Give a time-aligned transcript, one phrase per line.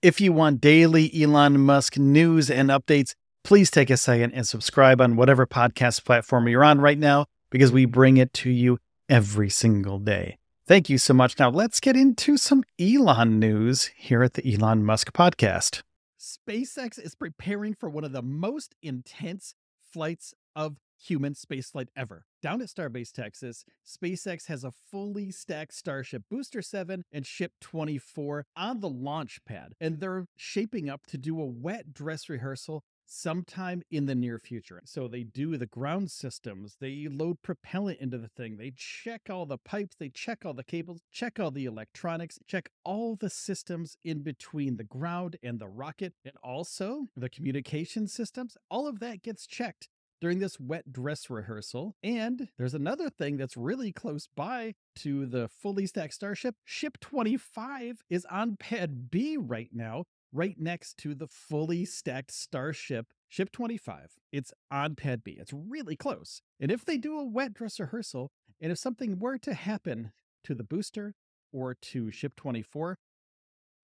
[0.00, 5.00] If you want daily Elon Musk news and updates, please take a second and subscribe
[5.00, 9.50] on whatever podcast platform you're on right now because we bring it to you every
[9.50, 10.38] single day.
[10.68, 11.36] Thank you so much.
[11.40, 15.82] Now, let's get into some Elon news here at the Elon Musk podcast.
[16.16, 19.56] SpaceX is preparing for one of the most intense
[19.92, 22.24] flights of human spaceflight ever.
[22.42, 28.46] Down at Starbase, Texas, SpaceX has a fully stacked Starship Booster 7 and Ship 24
[28.56, 33.82] on the launch pad, and they're shaping up to do a wet dress rehearsal sometime
[33.90, 34.82] in the near future.
[34.84, 39.46] So they do the ground systems, they load propellant into the thing, they check all
[39.46, 43.96] the pipes, they check all the cables, check all the electronics, check all the systems
[44.04, 48.56] in between the ground and the rocket, and also the communication systems.
[48.70, 49.88] All of that gets checked
[50.20, 51.96] during this wet dress rehearsal.
[52.02, 56.56] And there's another thing that's really close by to the fully stacked Starship.
[56.64, 63.06] Ship 25 is on pad B right now, right next to the fully stacked Starship.
[63.28, 64.14] Ship 25.
[64.32, 65.36] It's on pad B.
[65.38, 66.40] It's really close.
[66.58, 70.12] And if they do a wet dress rehearsal, and if something were to happen
[70.44, 71.14] to the booster
[71.52, 72.98] or to Ship 24,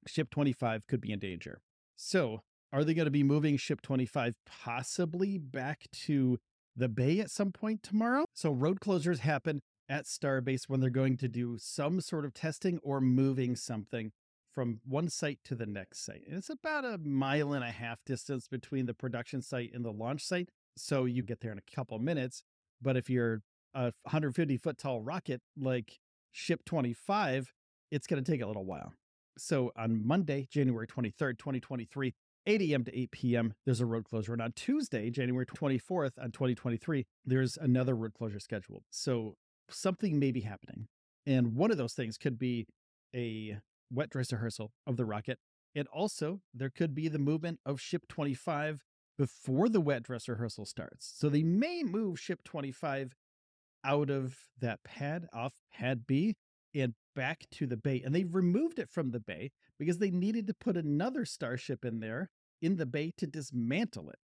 [0.06, 1.60] Ship 25 could be in danger.
[1.96, 2.41] So
[2.75, 6.39] are they going to be moving Ship 25 possibly back to
[6.75, 8.25] the bay at some point tomorrow?
[8.34, 12.81] So road closures happen at Starbase when they're going to do some sort of testing
[12.83, 14.11] or moving something
[14.53, 16.22] from one site to the next site.
[16.27, 19.92] And it's about a mile and a half distance between the production site and the
[19.92, 20.48] launch site.
[20.77, 22.42] So you get there in a couple minutes.
[22.83, 26.00] But if you're a 150 foot tall rocket like
[26.33, 27.53] Ship 25,
[27.92, 28.94] it's going to take a little while.
[29.38, 32.14] So on Monday, January 23rd, 2023,
[32.47, 32.84] 8 a.m.
[32.84, 34.33] to 8 p.m., there's a road closure.
[34.33, 38.83] And on Tuesday, January 24th, on uh, 2023, there's another road closure scheduled.
[38.91, 39.37] So
[39.70, 40.89] something may be happening.
[41.27, 42.67] And one of those things could be
[43.15, 43.59] a
[43.91, 45.39] wet dress rehearsal of the rocket.
[45.75, 48.84] And also, there could be the movement of Ship 25
[49.17, 51.12] before the wet dress rehearsal starts.
[51.17, 53.15] So they may move Ship 25
[53.84, 56.37] out of that pad, off pad B,
[56.74, 58.02] and back to the bay.
[58.04, 62.00] And they removed it from the bay because they needed to put another starship in
[62.00, 62.30] there
[62.60, 64.18] in the bay to dismantle it.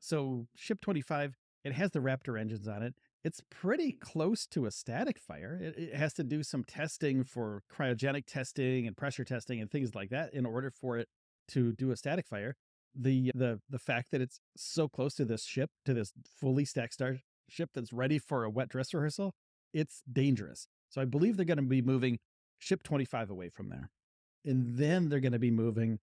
[0.00, 2.94] So, Ship 25, it has the Raptor engines on it.
[3.24, 5.58] It's pretty close to a static fire.
[5.62, 9.94] It, it, has to do some testing for cryogenic testing and pressure testing and things
[9.94, 11.08] like that in order for it
[11.48, 12.56] to do a static fire.
[12.94, 16.94] The the the fact that it's so close to this ship, to this fully stacked
[16.94, 19.34] starship that's ready for a wet dress rehearsal,
[19.72, 20.66] it's dangerous.
[20.92, 22.18] So I believe they're going to be moving
[22.58, 23.90] ship 25 away from there.
[24.44, 26.00] And then they're going to be moving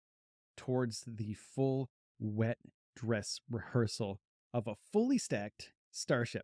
[0.55, 2.59] towards the full wet
[2.95, 4.19] dress rehearsal
[4.53, 6.43] of a fully stacked starship.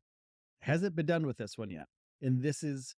[0.64, 1.86] Hasn't been done with this one yet.
[2.20, 2.96] And this is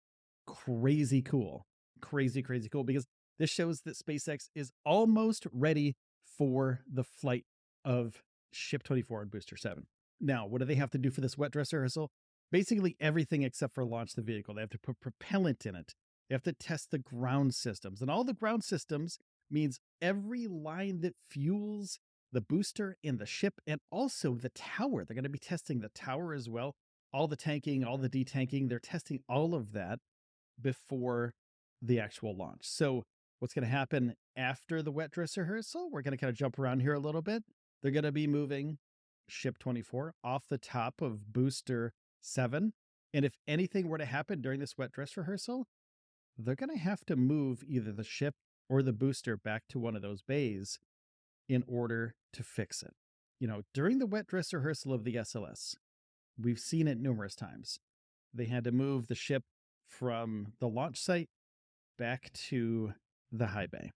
[0.47, 1.67] crazy cool.
[2.01, 3.05] Crazy, crazy cool because
[3.37, 5.97] this shows that SpaceX is almost ready
[6.37, 7.43] for the flight
[7.83, 8.23] of
[8.53, 9.87] Ship 24 and Booster 7.
[10.21, 12.11] Now, what do they have to do for this wet dress rehearsal?
[12.53, 14.53] Basically, everything except for launch the vehicle.
[14.53, 15.96] They have to put propellant in it.
[16.30, 18.00] They have to test the ground systems.
[18.00, 19.18] And all the ground systems
[19.50, 21.97] means every line that fuels
[22.31, 25.03] the booster in the ship and also the tower.
[25.03, 26.75] They're going to be testing the tower as well.
[27.12, 29.97] All the tanking, all the detanking, they're testing all of that
[30.62, 31.34] before
[31.81, 32.68] the actual launch.
[32.68, 33.02] So,
[33.40, 35.90] what's going to happen after the wet dress rehearsal?
[35.91, 37.44] We're going to kind of jump around here a little bit.
[37.81, 38.78] They're going to be moving
[39.28, 42.73] Ship 24 off the top of Booster 7.
[43.13, 45.67] And if anything were to happen during this wet dress rehearsal,
[46.38, 48.35] they're going to have to move either the ship
[48.69, 50.79] or the booster back to one of those bays
[51.47, 52.94] in order to fix it.
[53.39, 55.75] You know, during the wet dress rehearsal of the SLS,
[56.41, 57.79] we've seen it numerous times.
[58.34, 59.44] They had to move the ship
[59.88, 61.29] from the launch site
[61.97, 62.94] back to
[63.31, 63.91] the high bay.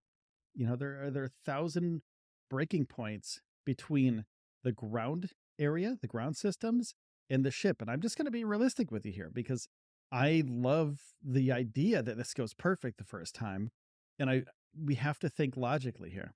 [0.53, 2.01] You know, there are there are a thousand
[2.49, 4.25] breaking points between
[4.63, 6.93] the ground area, the ground systems,
[7.29, 7.81] and the ship.
[7.81, 9.67] And I'm just going to be realistic with you here because
[10.11, 13.71] I love the idea that this goes perfect the first time.
[14.19, 14.43] And I
[14.79, 16.33] we have to think logically here.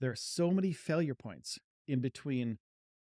[0.00, 2.58] There are so many failure points in between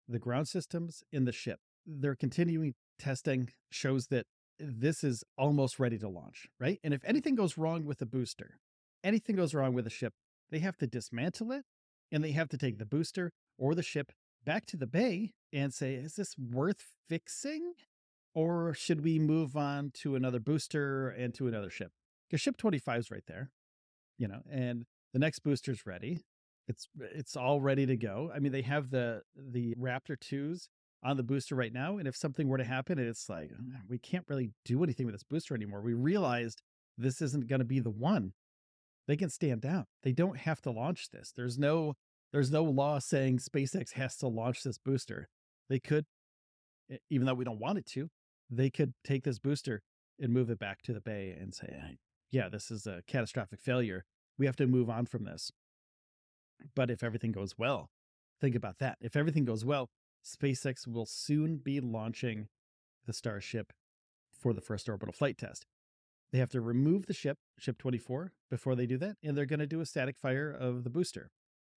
[0.08, 1.60] the ground systems in the ship.
[1.86, 4.26] Their continuing testing shows that
[4.58, 6.80] this is almost ready to launch, right?
[6.82, 8.58] And if anything goes wrong with the booster,
[9.04, 10.12] anything goes wrong with the ship,
[10.50, 11.64] they have to dismantle it
[12.10, 14.12] and they have to take the booster or the ship
[14.44, 17.72] back to the bay and say, is this worth fixing?
[18.34, 21.92] Or should we move on to another booster and to another ship?
[22.28, 23.50] Because ship 25 is right there,
[24.18, 26.20] you know, and the next booster's ready.
[26.68, 28.30] It's it's all ready to go.
[28.34, 30.68] I mean, they have the the Raptor 2s
[31.02, 31.96] on the booster right now.
[31.96, 35.14] And if something were to happen, it's like ah, we can't really do anything with
[35.14, 35.80] this booster anymore.
[35.80, 36.60] We realized
[36.98, 38.34] this isn't going to be the one.
[39.08, 39.86] they can stand down.
[40.02, 41.32] They don't have to launch this.
[41.34, 41.94] There's no
[42.32, 45.28] there's no law saying SpaceX has to launch this booster.
[45.68, 46.06] They could,
[47.10, 48.08] even though we don't want it to,
[48.50, 49.82] they could take this booster
[50.20, 51.98] and move it back to the bay and say,
[52.30, 54.04] yeah, this is a catastrophic failure.
[54.38, 55.50] We have to move on from this.
[56.74, 57.90] But if everything goes well,
[58.40, 58.98] think about that.
[59.00, 59.88] If everything goes well,
[60.24, 62.48] SpaceX will soon be launching
[63.06, 63.72] the Starship
[64.32, 65.66] for the first orbital flight test.
[66.32, 69.60] They have to remove the ship, Ship 24, before they do that, and they're going
[69.60, 71.30] to do a static fire of the booster.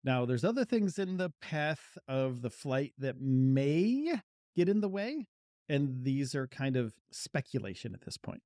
[0.04, 4.14] Now, there's other things in the path of the flight that may
[4.56, 5.26] get in the way,
[5.68, 8.42] and these are kind of speculation at this point.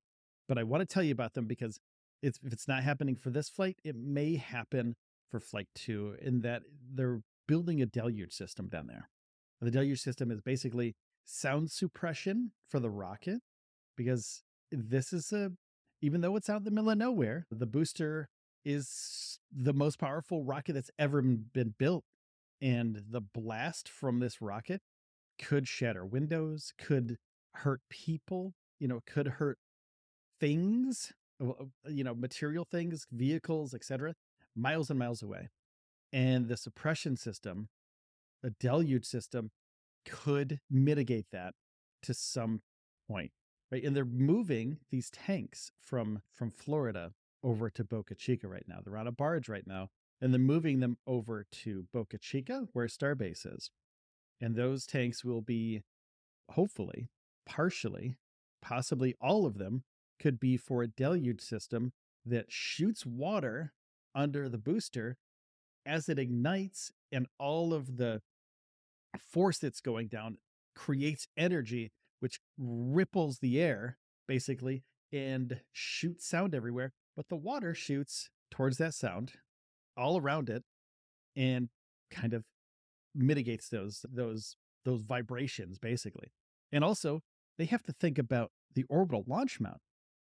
[0.49, 1.81] But I want to tell you about them because
[2.23, 4.97] it's, if it's not happening for this flight, it may happen
[5.31, 6.63] for flight two, in that
[6.93, 9.09] they're building a deluge system down there.
[9.61, 10.95] The deluge system is basically
[11.25, 13.41] sound suppression for the rocket
[13.97, 15.53] because this is a
[16.03, 18.29] even though it's out in the middle of nowhere, the booster
[18.67, 22.05] is the most powerful rocket that's ever been built.
[22.61, 24.83] And the blast from this rocket
[25.43, 27.19] could shatter windows, could
[27.55, 29.59] hurt people, you know, could hurt
[30.41, 31.53] things, uh,
[31.89, 34.15] you know, material things, vehicles, etc.,
[34.55, 35.51] miles and miles away.
[36.13, 37.69] And the suppression system,
[38.43, 39.51] the deluge system,
[40.05, 41.55] could mitigate that
[42.03, 42.63] to some
[43.09, 43.33] point
[43.71, 43.85] right?
[43.85, 47.13] And they're moving these tanks from from Florida
[47.47, 48.81] over to Boca Chica right now.
[48.85, 49.89] They're on a barge right now,
[50.21, 53.71] and they're moving them over to Boca Chica, where Starbase is.
[54.41, 55.83] And those tanks will be,
[56.51, 57.09] hopefully,
[57.47, 58.17] partially,
[58.61, 59.85] possibly all of them,
[60.21, 61.93] could be for a deluge system
[62.25, 63.73] that shoots water
[64.15, 65.17] under the booster
[65.87, 68.21] as it ignites, and all of the
[69.31, 70.39] force that's going down
[70.75, 74.83] creates energy which ripples the air basically
[75.13, 76.93] and shoots sound everywhere.
[77.17, 79.33] But the water shoots towards that sound
[79.97, 80.63] all around it
[81.35, 81.69] and
[82.11, 82.45] kind of
[83.15, 86.33] mitigates those those those vibrations basically.
[86.73, 87.23] And also,
[87.59, 89.81] they have to think about the orbital launch mount.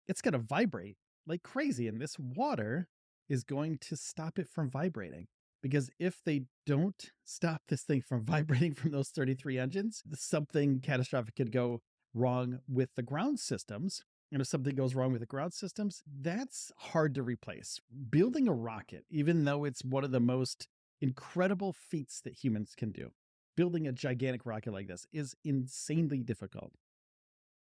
[0.09, 0.97] It's going to vibrate
[1.27, 2.89] like crazy and this water
[3.29, 5.27] is going to stop it from vibrating
[5.63, 11.37] because if they don't stop this thing from vibrating from those 33 engines, something catastrophic
[11.37, 11.81] could go
[12.15, 14.03] wrong with the ground systems.
[14.33, 17.79] And if something goes wrong with the ground systems, that's hard to replace.
[18.11, 20.69] Building a rocket, even though it's one of the most
[21.03, 23.11] incredible feats that humans can do,
[23.57, 26.73] building a gigantic rocket like this is insanely difficult.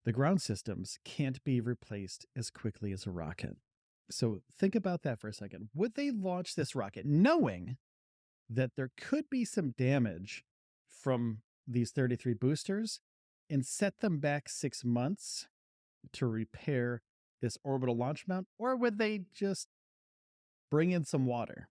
[0.05, 3.57] The ground systems can't be replaced as quickly as a rocket.
[4.11, 5.69] So think about that for a second.
[5.73, 7.77] Would they launch this rocket knowing
[8.47, 10.43] that there could be some damage
[10.87, 12.99] from these 33 boosters
[13.49, 15.47] and set them back six months
[16.13, 17.01] to repair
[17.41, 18.47] this orbital launch mount?
[18.57, 19.67] Or would they just
[20.69, 21.69] bring in some water?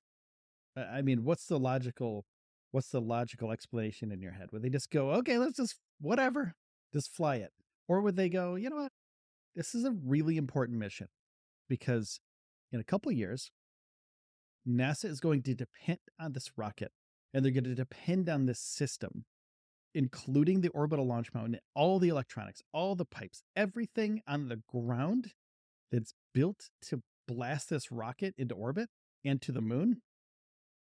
[0.77, 2.25] I mean, what's the logical
[2.71, 4.49] what's the logical explanation in your head?
[4.53, 6.55] Would they just go, okay, let's just whatever,
[6.93, 7.53] just fly it?
[7.89, 8.93] Or would they go, you know what?
[9.57, 11.09] This is a really important mission
[11.69, 12.21] because
[12.71, 13.51] in a couple years,
[14.69, 16.93] NASA is going to depend on this rocket
[17.33, 19.25] and they're going to depend on this system,
[19.99, 25.33] including the orbital launch mount all the electronics, all the pipes, everything on the ground
[25.91, 28.89] that's built to blast this rocket into orbit
[29.25, 30.01] and to the moon.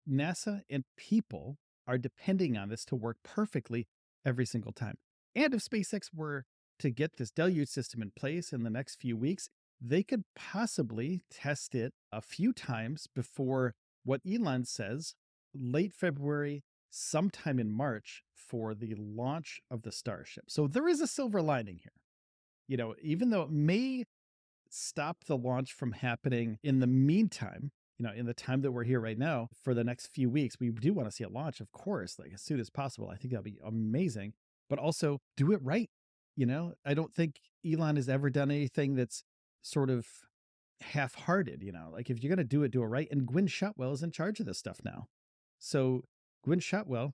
[0.08, 1.56] NASA and people
[1.88, 3.88] are depending on this to work perfectly
[4.26, 4.96] every single time.
[5.34, 6.44] And if SpaceX were
[6.80, 9.48] to get this deluge system in place in the next few weeks,
[9.80, 15.14] they could possibly test it a few times before what Elon says
[15.54, 16.64] late February,
[16.96, 20.46] sometime in March for the launch of the Starship.
[20.48, 21.92] So there is a silver lining here.
[22.68, 24.06] You know, even though it may
[24.70, 28.86] stop the launch from happening in the meantime, you know, in the time that we're
[28.86, 31.60] here right now for the next few weeks, we do want to see it launch,
[31.60, 33.10] of course, like as soon as possible.
[33.10, 34.34] I think that'll be amazing,
[34.70, 35.90] but also do it right.
[36.38, 39.24] You know, I don't think Elon has ever done anything that's
[39.62, 40.08] sort of
[40.82, 43.08] half hearted, you know, like if you're going to do it, do it right.
[43.12, 45.08] And Gwynne Shotwell is in charge of this stuff now.
[45.60, 46.04] So
[46.46, 47.14] Gwynne Shotwell,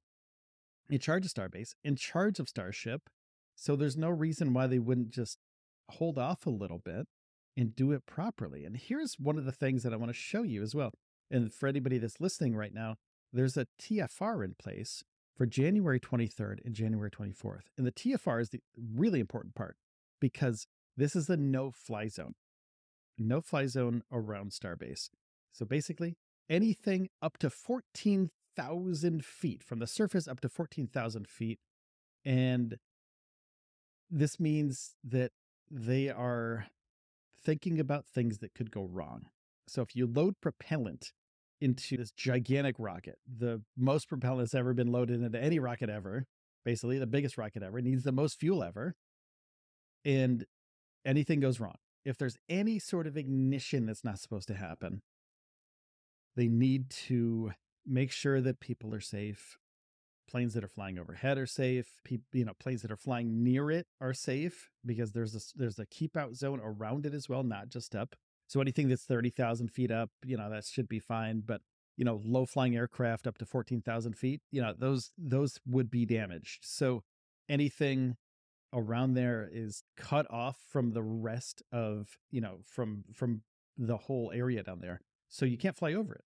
[0.90, 3.10] in charge of Starbase, in charge of Starship.
[3.56, 5.38] So there's no reason why they wouldn't just
[5.90, 7.08] hold off a little bit
[7.56, 8.66] and do it properly.
[8.66, 10.92] And here's one of the things that I want to show you as well.
[11.30, 12.96] And for anybody that's listening right now,
[13.32, 15.04] there's a TFR in place
[15.38, 17.68] for January 23rd and January 24th.
[17.78, 19.78] And the TFR is the really important part
[20.20, 22.34] because this is a no fly zone,
[23.18, 25.10] no fly zone around Starbase.
[25.54, 26.18] So basically,
[26.50, 27.50] anything up to
[28.56, 31.60] 14,000 feet from the surface up to 14,000 feet.
[32.26, 32.78] And
[34.10, 35.32] this means that
[35.70, 36.68] they are
[37.44, 39.26] thinking about things that could go wrong.
[39.68, 41.12] So if you load propellant
[41.60, 46.26] into this gigantic rocket, the most propellant that's ever been loaded into any rocket ever,
[46.66, 48.96] basically the biggest rocket ever, needs the most fuel ever.
[50.04, 50.46] And
[51.06, 51.76] anything goes wrong.
[52.04, 55.02] If there's any sort of ignition that's not supposed to happen,
[56.36, 57.52] they need to
[57.86, 59.58] make sure that people are safe.
[60.30, 62.00] Planes that are flying overhead are safe.
[62.06, 65.80] People, you know, planes that are flying near it are safe because there's a there's
[65.80, 68.16] a keep out zone around it as well, not just up.
[68.48, 71.42] So anything that's thirty thousand feet up, you know, that should be fine.
[71.46, 71.62] But
[71.98, 75.92] you know, low flying aircraft up to fourteen thousand feet, you know, those those would
[75.92, 76.60] be damaged.
[76.64, 77.04] So
[77.50, 78.16] anything
[78.74, 83.42] around there is cut off from the rest of you know from from
[83.78, 86.24] the whole area down there so you can't fly over it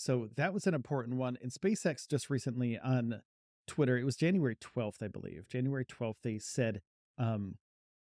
[0.00, 3.20] so that was an important one and spacex just recently on
[3.66, 6.80] twitter it was january 12th i believe january 12th they said
[7.18, 7.56] um,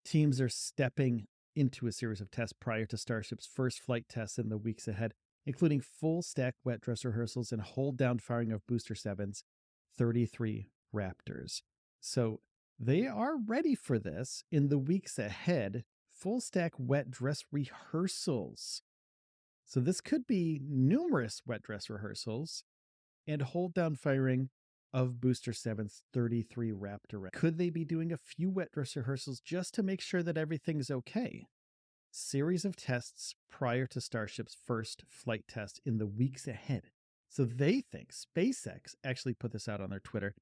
[0.05, 4.49] teams are stepping into a series of tests prior to starship's first flight tests in
[4.49, 5.15] the weeks ahead
[5.47, 9.45] including full stack wet dress rehearsals and hold down firing of booster 7's
[9.97, 11.63] 33 raptors
[12.01, 12.41] so
[12.79, 15.85] they are ready for this in the weeks ahead.
[16.13, 18.83] Full stack wet dress rehearsals.
[19.75, 22.63] So this could be numerous wet dress rehearsals
[23.27, 24.51] and hold down firing
[24.93, 27.33] of Booster 7's 33 Raptor.
[27.33, 30.93] Could they be doing a few wet dress rehearsals just to make sure that everything's
[30.93, 31.49] okay?
[32.13, 36.85] Series of tests prior to Starship's first flight test in the weeks ahead.
[37.29, 40.37] So they think SpaceX actually put this out on their Twitter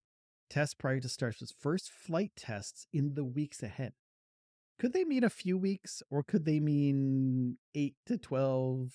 [0.51, 3.95] tests prior to Starship's first flight tests in the weeks ahead.
[4.79, 8.93] Could they mean a few weeks or could they mean 8 to 12,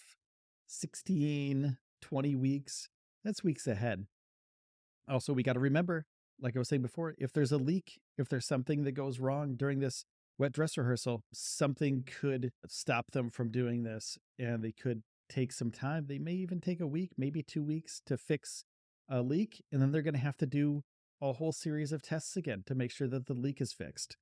[0.67, 2.89] 16, 20 weeks?
[3.23, 4.05] That's weeks ahead.
[5.09, 6.05] Also, we got to remember,
[6.39, 9.55] like I was saying before, if there's a leak, if there's something that goes wrong
[9.55, 10.05] during this
[10.37, 15.71] wet dress rehearsal, something could stop them from doing this and they could take some
[15.71, 16.05] time.
[16.07, 18.63] They may even take a week, maybe two weeks to fix
[19.09, 19.63] a leak.
[19.71, 20.83] And then they're going to have to do
[21.21, 24.17] a whole series of tests again to make sure that the leak is fixed.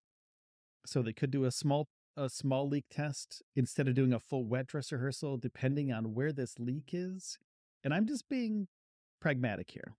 [0.86, 4.46] So they could do a small a small leak test instead of doing a full
[4.46, 7.38] wet dress rehearsal depending on where this leak is.
[7.84, 8.68] And I'm just being
[9.22, 9.96] pragmatic here.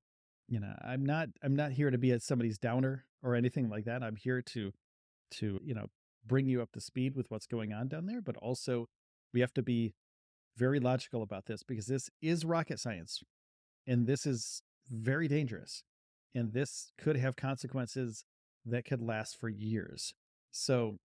[0.48, 3.84] You know, I'm not I'm not here to be at somebody's downer or anything like
[3.84, 4.02] that.
[4.02, 4.72] I'm here to
[5.32, 5.86] to, you know,
[6.24, 8.88] bring you up to speed with what's going on down there, but also
[9.34, 9.94] we have to be
[10.56, 13.22] very logical about this because this is rocket science
[13.86, 15.82] and this is very dangerous
[16.34, 18.24] and this could have consequences
[18.64, 20.14] that could last for years.
[20.50, 20.98] So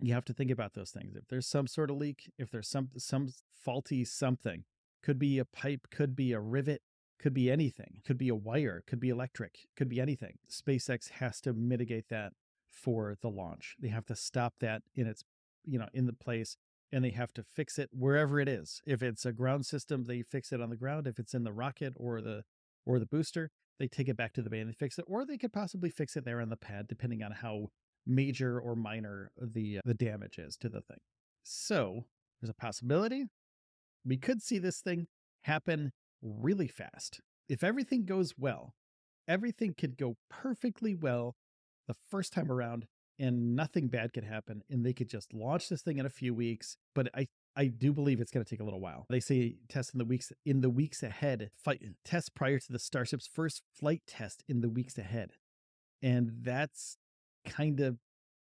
[0.00, 1.16] you have to think about those things.
[1.16, 4.64] If there's some sort of leak, if there's some some faulty something,
[5.02, 6.82] could be a pipe, could be a rivet,
[7.18, 10.38] could be anything, could be a wire, could be electric, could be anything.
[10.50, 12.32] SpaceX has to mitigate that
[12.70, 13.76] for the launch.
[13.80, 15.24] They have to stop that in its,
[15.64, 16.56] you know, in the place
[16.92, 18.80] and they have to fix it wherever it is.
[18.86, 21.06] If it's a ground system, they fix it on the ground.
[21.06, 22.44] If it's in the rocket or the
[22.84, 25.24] or the booster, they take it back to the bay and they fix it, or
[25.24, 27.68] they could possibly fix it there on the pad, depending on how
[28.06, 30.98] major or minor the uh, the damage is to the thing.
[31.42, 32.04] So
[32.40, 33.26] there's a possibility
[34.06, 35.08] we could see this thing
[35.42, 37.20] happen really fast.
[37.48, 38.74] If everything goes well,
[39.28, 41.34] everything could go perfectly well
[41.88, 42.86] the first time around
[43.18, 46.34] and nothing bad could happen and they could just launch this thing in a few
[46.34, 47.26] weeks but i
[47.58, 49.06] I do believe it's going to take a little while.
[49.08, 51.50] They say test in the weeks in the weeks ahead.
[51.56, 55.30] Fight test prior to the Starship's first flight test in the weeks ahead,
[56.02, 56.98] and that's
[57.46, 57.98] kind of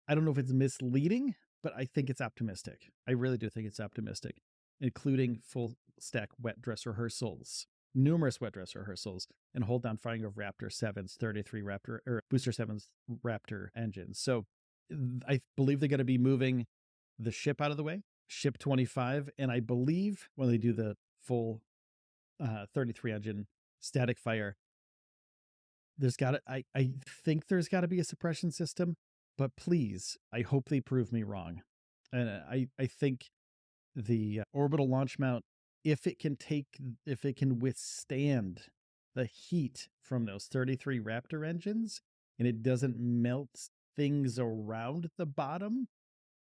[0.07, 2.91] I don't know if it's misleading, but I think it's optimistic.
[3.07, 4.37] I really do think it's optimistic,
[4.79, 10.33] including full stack wet dress rehearsals, numerous wet dress rehearsals, and hold down firing of
[10.33, 12.89] Raptor 7's 33 Raptor or Booster 7's
[13.23, 14.19] Raptor engines.
[14.19, 14.45] So
[15.27, 16.67] I believe they're going to be moving
[17.17, 20.95] the ship out of the way ship 25 and i believe when they do the
[21.21, 21.61] full
[22.43, 23.47] uh, 33 engine
[23.79, 24.57] static fire
[25.97, 28.95] there's got to I, I think there's got to be a suppression system
[29.37, 31.61] but please i hope they prove me wrong.
[32.11, 33.29] And uh, i i think
[33.95, 35.43] the orbital launch mount
[35.83, 36.67] if it can take
[37.05, 38.63] if it can withstand
[39.13, 42.01] the heat from those 33 raptor engines
[42.37, 45.87] and it doesn't melt things around the bottom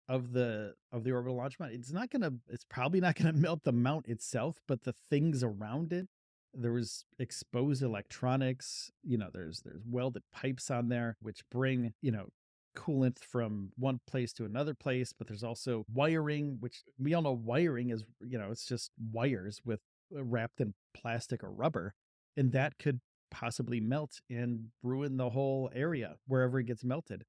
[0.08, 3.34] of the of the orbital launch mount it's not going to it's probably not going
[3.34, 6.08] to melt the mount itself but the things around it
[6.54, 12.12] there was exposed electronics you know there's there's welded pipes on there which bring you
[12.12, 12.28] know
[12.76, 17.32] coolant from one place to another place but there's also wiring which we all know
[17.32, 19.80] wiring is you know it's just wires with
[20.16, 21.94] uh, wrapped in plastic or rubber
[22.38, 27.24] and that could possibly melt and ruin the whole area wherever it gets melted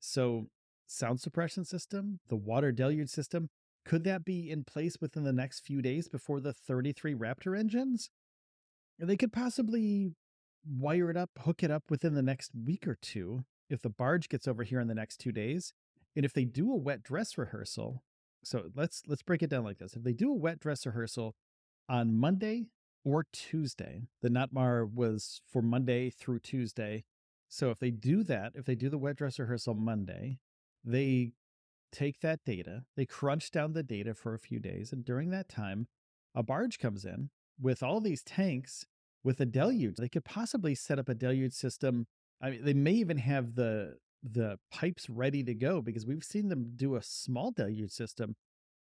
[0.00, 0.46] so
[0.90, 3.48] sound suppression system, the water deluge system,
[3.84, 8.10] could that be in place within the next few days before the 33 Raptor engines?
[9.00, 10.12] They could possibly
[10.66, 14.28] wire it up, hook it up within the next week or two if the barge
[14.28, 15.72] gets over here in the next two days.
[16.14, 18.02] And if they do a wet dress rehearsal,
[18.42, 19.94] so let's let's break it down like this.
[19.94, 21.34] If they do a wet dress rehearsal
[21.88, 22.66] on Monday
[23.04, 27.04] or Tuesday, the NOTMAR was for Monday through Tuesday.
[27.48, 30.38] So if they do that, if they do the wet dress rehearsal Monday,
[30.84, 31.32] they
[31.92, 35.48] take that data, they crunch down the data for a few days, and during that
[35.48, 35.88] time,
[36.34, 37.30] a barge comes in
[37.60, 38.84] with all these tanks
[39.22, 39.96] with a deluge.
[39.96, 42.06] They could possibly set up a deluge system.
[42.40, 46.48] I mean, they may even have the the pipes ready to go because we've seen
[46.48, 48.36] them do a small deluge system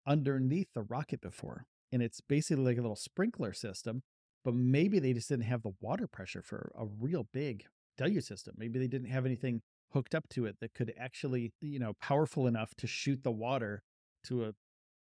[0.06, 1.66] underneath the rocket before.
[1.92, 4.04] And it's basically like a little sprinkler system,
[4.46, 7.66] but maybe they just didn't have the water pressure for a real big
[7.98, 8.56] deluge system.
[8.58, 9.62] Maybe they didn't have anything
[9.94, 13.84] hooked up to it that could actually, you know, powerful enough to shoot the water
[14.26, 14.54] to a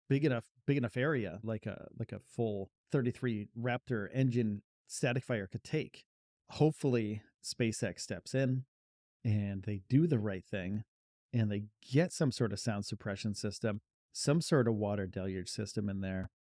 [0.09, 5.47] big enough big enough area like a like a full 33 Raptor engine static fire
[5.47, 6.05] could take.
[6.51, 8.65] Hopefully SpaceX steps in
[9.25, 10.85] and they do the right thing
[11.33, 13.81] and they get some sort of sound suppression system,
[14.13, 16.31] some sort of water deluge system in there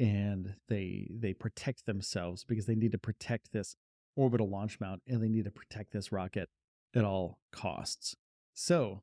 [0.00, 3.76] and they they protect themselves because they need to protect this
[4.16, 6.48] orbital launch mount and they need to protect this rocket
[6.94, 8.16] at all costs.
[8.54, 9.02] So,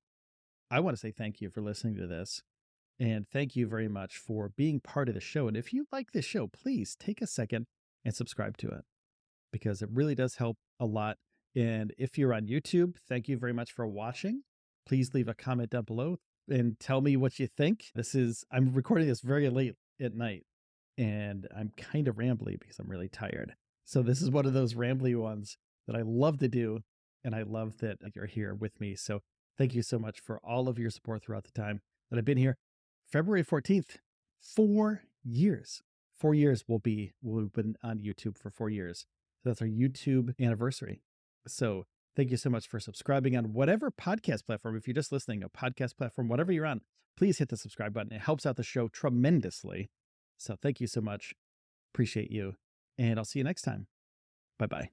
[0.70, 2.42] I want to say thank you for listening to this.
[3.01, 5.48] And thank you very much for being part of the show.
[5.48, 7.65] And if you like this show, please take a second
[8.05, 8.86] and subscribe to it
[9.51, 11.17] because it really does help a lot.
[11.55, 14.43] And if you're on YouTube, thank you very much for watching.
[14.88, 16.17] Please leave a comment down below
[16.48, 17.86] and tell me what you think.
[17.96, 20.43] This is, I'm recording this very late at night
[20.96, 23.55] and I'm kind of rambly because I'm really tired.
[23.84, 26.81] So this is one of those rambly ones that I love to do
[27.24, 28.96] and I love that you're here with me.
[28.96, 29.22] So
[29.58, 31.81] thank you so much for all of your support throughout the time
[32.12, 32.58] that I've been here.
[33.12, 33.98] February 14th,
[34.39, 35.84] four years.
[36.18, 39.06] Four years will be, we've been on YouTube for four years.
[39.44, 41.01] So that's our YouTube anniversary.
[41.48, 44.77] So thank you so much for subscribing on whatever podcast platform.
[44.77, 46.81] If you're just listening, a podcast platform, whatever you're on,
[47.18, 48.14] please hit the subscribe button.
[48.14, 49.90] It helps out the show tremendously.
[50.38, 51.33] So thank you so much.
[51.94, 52.55] Appreciate you.
[52.98, 53.88] And I'll see you next time.
[54.57, 54.90] Bye bye.